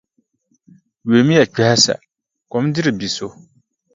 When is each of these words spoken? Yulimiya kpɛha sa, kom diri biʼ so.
Yulimiya 1.03 1.45
kpɛha 1.53 1.75
sa, 1.83 1.93
kom 2.51 2.65
diri 2.73 2.91
biʼ 2.99 3.11
so. 3.15 3.27